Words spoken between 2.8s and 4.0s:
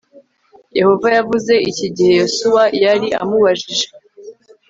yari amubajije